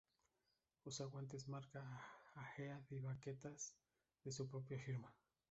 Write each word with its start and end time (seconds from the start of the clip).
Usa 0.83 1.05
guantes 1.05 1.47
marca 1.47 1.83
Ahead 2.33 2.85
y 2.89 3.01
baquetas 3.01 3.75
de 4.23 4.31
su 4.31 4.47
propia 4.49 4.79
firma. 4.79 5.13